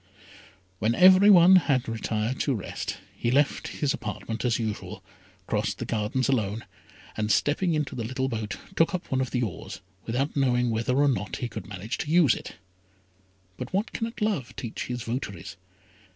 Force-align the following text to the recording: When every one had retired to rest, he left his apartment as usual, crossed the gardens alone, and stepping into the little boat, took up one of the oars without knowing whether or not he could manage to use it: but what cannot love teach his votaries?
When 0.79 0.95
every 0.95 1.29
one 1.29 1.57
had 1.57 1.87
retired 1.87 2.39
to 2.39 2.55
rest, 2.55 2.97
he 3.15 3.29
left 3.29 3.67
his 3.67 3.93
apartment 3.93 4.43
as 4.43 4.57
usual, 4.57 5.03
crossed 5.45 5.77
the 5.77 5.85
gardens 5.85 6.27
alone, 6.27 6.65
and 7.15 7.31
stepping 7.31 7.75
into 7.75 7.93
the 7.93 8.03
little 8.03 8.27
boat, 8.27 8.57
took 8.75 8.95
up 8.95 9.11
one 9.11 9.21
of 9.21 9.29
the 9.29 9.43
oars 9.43 9.79
without 10.07 10.35
knowing 10.35 10.71
whether 10.71 10.97
or 10.97 11.07
not 11.07 11.35
he 11.35 11.47
could 11.47 11.67
manage 11.67 11.99
to 11.99 12.09
use 12.09 12.33
it: 12.33 12.55
but 13.57 13.71
what 13.75 13.91
cannot 13.93 14.21
love 14.21 14.55
teach 14.55 14.87
his 14.87 15.03
votaries? 15.03 15.55